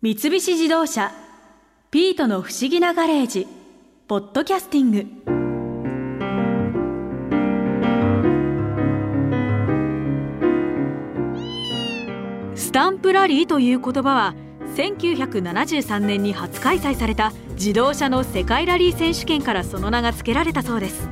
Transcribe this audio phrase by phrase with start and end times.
[0.00, 1.10] 三菱自動車
[1.90, 3.48] 「ピートの不思議なガレージ」
[4.06, 5.06] ポッドキャスティング。
[12.54, 14.34] スタンプラリーという言葉は
[14.76, 21.08] 1973年に初開催された自動車の世界ラリー選手権からその名が付けられたそうです。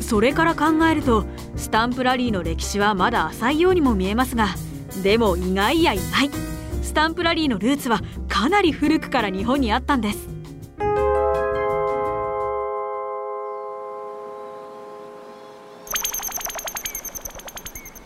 [0.00, 1.26] それから考えると
[1.56, 4.46] スタンプラリーの歴史はまだ浅いようにも見えますが
[5.02, 6.30] でも意外や意外。
[6.90, 8.00] スタンプラリーのルーツは
[8.40, 10.26] かなり古くから日本にあったんです。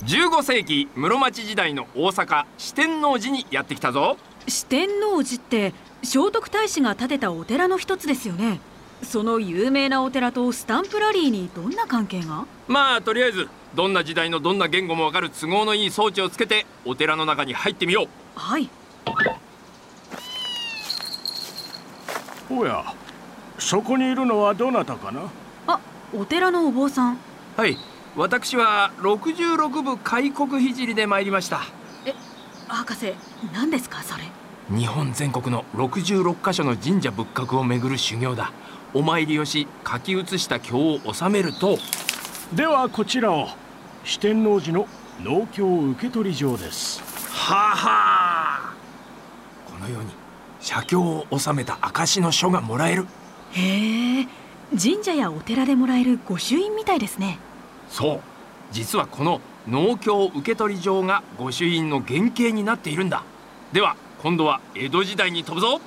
[0.06, 4.16] 15世紀室町時代の大阪四天王寺にやってきたぞ。
[4.48, 5.72] 四天王寺って
[6.02, 8.58] 聖徳太子が建てたお寺の一つですよね。
[9.04, 12.44] その有名なお寺とスタンプラリーにどんな関係が？
[12.66, 18.08] まあとりあえずどんな時代のどんな言語もわかる都合のいい装置をつけてお寺の中に入ってみよう。
[18.34, 18.68] はい
[22.50, 22.84] おや
[23.58, 25.22] そこにいるのはどなたかな？
[25.66, 25.80] あ
[26.12, 27.18] お寺のお坊さん。
[27.56, 27.76] はい
[28.16, 31.62] 私は66部開国聖で参りました。
[32.06, 32.14] え
[32.68, 33.14] 博士
[33.52, 34.24] 何ですかそれ？
[34.76, 38.52] 日本全国の66カ所の神社仏閣を巡る修行だ。
[38.92, 41.78] お参りをし書き写した経を収めると。
[42.52, 43.48] ではこちらを
[44.04, 44.86] 四天王寺の
[45.20, 47.02] 農協受取場です。
[47.30, 48.13] はあはあ
[50.74, 53.06] 写経を収めた証の書がもらえる。
[53.52, 54.26] へえ
[54.70, 57.38] 神社やお寺でもらえる御朱印みたいですね。
[57.88, 58.20] そう。
[58.72, 63.22] 実はこの農協受取場が御朱印の原型になっているんだ。
[63.72, 65.80] では今度は江戸時代に飛ぶぞ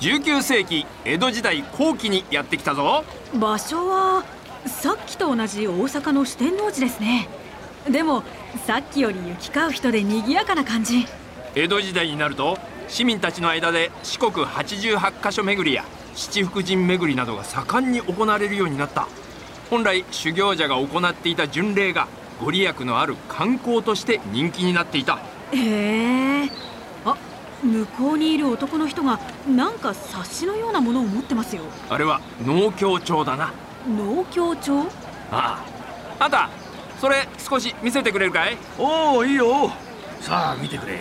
[0.00, 3.04] 19世紀江戸時代後期にやってきたぞ。
[3.34, 4.24] 場所は
[4.66, 7.28] さっきと同じ大阪の四天王寺ですね。
[7.88, 8.24] でも
[8.66, 11.06] さっきより行き交う人で賑やかな感じ。
[11.54, 12.58] 江戸時代になると
[12.88, 19.06] 市民たちの間で四国88カ所巡りや七福神巡りなどが盛んに行われるようになった。
[19.68, 22.08] 本来修行者が行っていた巡礼が
[22.40, 25.18] ご利益のある観光として人気になっていた。
[25.52, 26.44] へえ。
[26.44, 26.48] あ
[27.62, 31.62] 向こうにいる男の人がなんか冊子のようなものを持ってますよ。
[31.88, 33.52] あれは農協帳だな。
[33.88, 34.82] 農協帳？
[35.30, 35.62] あ
[36.18, 36.24] あ。
[36.24, 36.50] あんた
[37.00, 38.56] それ少し見せてくれるかい？
[38.78, 39.70] おおいいよ。
[40.20, 40.98] さあ見てくれ。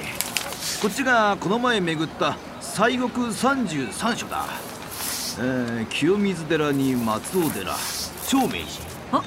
[0.81, 4.45] こっちがこの前巡った西国三十三所だ、
[5.39, 7.75] えー、清水寺に松尾寺
[8.27, 8.63] 長明寺。
[9.11, 9.23] あ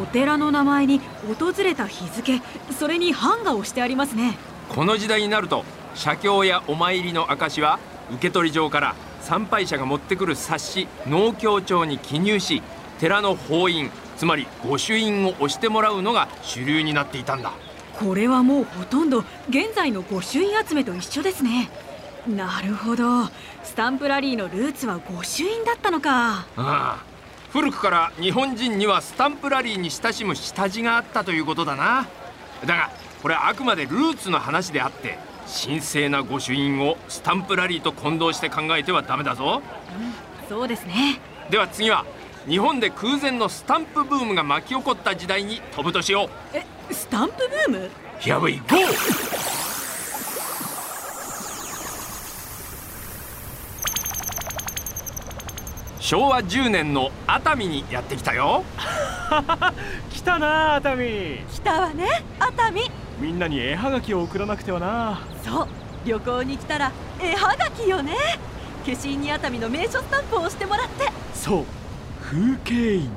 [0.00, 1.00] お寺の名前に
[1.38, 2.40] 訪れた日付
[2.78, 4.38] それに版画をしてありますね。
[4.70, 7.78] この時代になると写経やお参りの証は
[8.12, 12.62] 受取状から参拝者が持ってくる冊子農協帳に記入し
[13.00, 17.52] 寺の法印つまり御朱印を押してもらうのが主流になっていたんだ。
[17.98, 21.70] これはもうほとんど現在の御朱印集めと一緒ですね。
[22.26, 23.26] なるほど。
[23.62, 26.10] スタンプラリーのルーツは御朱印だったのか。
[26.10, 26.98] ああ。
[27.50, 32.06] 古くから日本人にはスタンプラリーに親しむ下地があったということだな。
[32.66, 32.90] だが
[33.22, 39.62] これはあくまでルーツの話であって神聖な御朱印をスタンプラリーと混同して考えてはダメだぞ、
[40.42, 41.20] うん、そうですね。
[41.50, 42.04] では次は
[42.48, 46.56] 日本で空前のスタンプブームが巻き起こった時代に飛ぶとしよう。
[46.56, 47.34] えスタンプ
[47.68, 47.90] ブーム
[48.20, 48.76] ？Here we go!
[56.00, 58.62] 昭和10年の熱海にやってきたよ。
[60.12, 61.38] 来たな熱海。
[61.50, 62.90] 来たわね熱海
[63.24, 65.22] みんなに絵はがきを送らなくてはな。
[65.42, 65.68] そう
[66.04, 68.12] 旅行に来たら絵はがきよね。
[68.84, 71.10] 消印に熱海の名所スタンプを押してもらって。
[71.32, 71.64] そう
[72.20, 73.08] 風景印。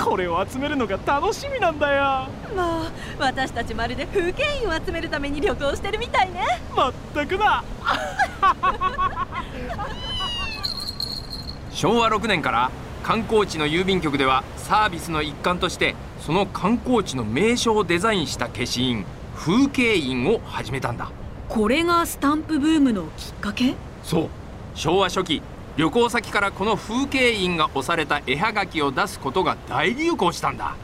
[0.00, 2.26] これを集めるのが楽しみなんだよ。
[2.56, 2.86] もう
[3.20, 6.44] 私たちまるで風景印を集めるために旅行してるみたいね。
[6.74, 7.62] まったくだ。
[11.70, 12.72] 昭和6年から
[13.04, 19.06] 観光地の郵便局ではサービスの一環としてその観光地の名所をデザインした消印
[19.36, 21.12] 風景印を始めたんだ。
[21.48, 23.74] これがスタンプブームのきっかけ？
[24.02, 24.28] そう。
[24.74, 25.42] 昭和初期
[25.76, 30.74] 旅行先からこの風景印が押された絵はがきを出すことが大流行したんだ。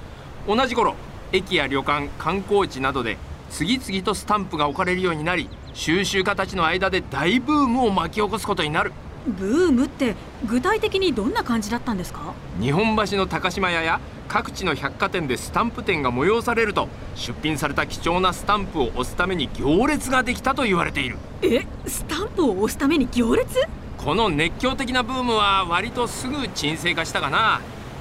[0.46, 0.94] 同じ頃
[1.32, 3.16] 駅や旅館観光地などで
[3.50, 8.92] 次々とスタンプが置かれるようになり収集家たちの間で大ブームを巻き起こすことになる
[9.26, 10.16] ブームって
[10.46, 12.34] 具体的にどんな感じだったんですか？
[12.60, 21.16] 日本橋の高島屋や各地の百貨店でスタンプ店が催されると出品された貴重なスタンプを押すために行列ができたと言われている。
[21.42, 23.60] えスタンプを押すために行列？
[23.98, 27.60] この熱狂的なブームは割とすぐ沈静化したかな。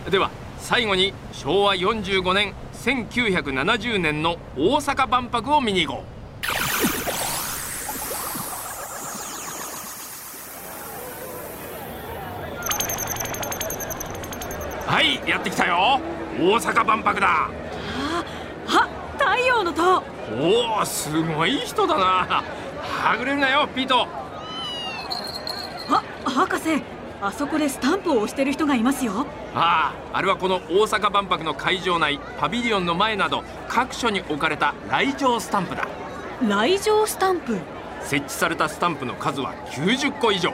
[0.09, 6.20] では最後に昭和45年1970年の大阪万博を見に行こう
[14.91, 16.01] はいやってきたよ。
[16.37, 17.27] 大阪万博だ。
[17.47, 17.49] あ
[18.67, 20.03] あ太陽の塔。
[20.37, 22.43] おおすごい人だな。
[22.83, 24.05] はぐれるなよピート。
[25.89, 26.83] あ博士
[27.21, 29.25] あそこでスタンプを押してる人がいますよ。
[29.55, 35.87] あああれはこの大阪万博の会場内パビリオンの前など各所に置かれた来場スタンプだ。
[36.45, 37.57] 来場スタンプ？
[38.01, 40.51] 設置されたスタンプの数は90個以上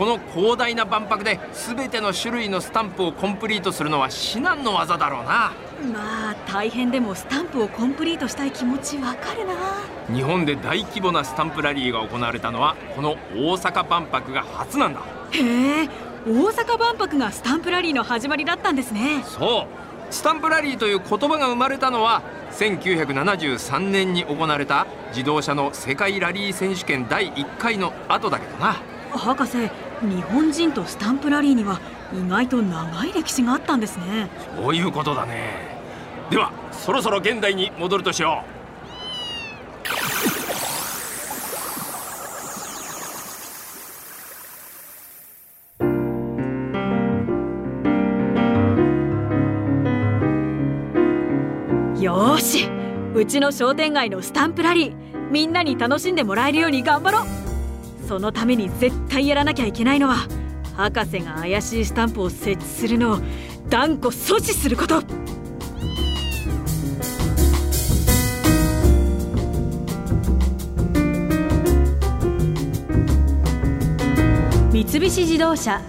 [0.00, 5.52] この広大な万博で全ての種類のスタンプをコンプリートするのは至難の技だろうな。
[5.92, 9.52] まあ大変でもスタンプをコンプリートしたい気持ちわかるな。
[10.10, 15.00] 日本で大規模なスタンプラリーが行われたのはこの大阪万博が初なんだ。
[15.32, 15.88] へえ
[16.26, 19.22] 大阪万博がスタンプラリーの始まりだったんですね。
[19.26, 28.76] そうスタンプラリーという言葉が生まれたのは1973年に行われた自動車の世界ラリー選手権第1回の後だけどな
[29.18, 29.70] 博士
[30.02, 31.80] 日本人とスタンプラリーには
[32.12, 34.30] 意外と長い歴史があったんですね。
[34.56, 35.78] そういうことだね。
[36.30, 38.60] ではそろそろ現代に戻るとしよう。
[52.02, 52.68] よーし
[53.14, 57.39] うちの商店街のスタンプラリーみんなに楽しんでもらえるように頑張ろう
[58.10, 60.26] そのために絶対やらなきゃいけないのは
[60.76, 63.18] 博士が怪しいスタンプを設置するのを
[63.68, 65.00] 断固阻止すること
[74.72, 75.80] 三菱自動車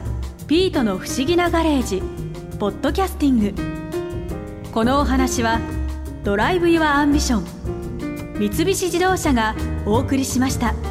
[0.47, 2.03] ピートの不思議なガレージ
[2.59, 5.59] ポッドキャスティングこのお話は
[6.23, 9.55] Drive your Ambition 三菱自動車が
[9.87, 10.90] お送りしました。